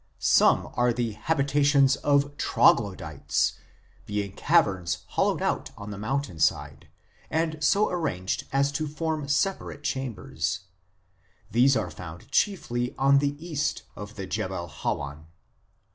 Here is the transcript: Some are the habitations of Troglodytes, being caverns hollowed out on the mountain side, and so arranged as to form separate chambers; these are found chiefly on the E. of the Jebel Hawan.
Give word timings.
Some 0.17 0.67
are 0.73 0.91
the 0.91 1.11
habitations 1.11 1.95
of 1.97 2.35
Troglodytes, 2.35 3.59
being 4.07 4.31
caverns 4.31 5.03
hollowed 5.09 5.43
out 5.43 5.69
on 5.77 5.91
the 5.91 5.97
mountain 5.99 6.39
side, 6.39 6.87
and 7.29 7.63
so 7.63 7.87
arranged 7.87 8.45
as 8.51 8.71
to 8.71 8.87
form 8.87 9.27
separate 9.27 9.83
chambers; 9.83 10.61
these 11.51 11.77
are 11.77 11.91
found 11.91 12.31
chiefly 12.31 12.95
on 12.97 13.19
the 13.19 13.35
E. 13.47 13.55
of 13.95 14.15
the 14.15 14.25
Jebel 14.25 14.69
Hawan. 14.69 15.27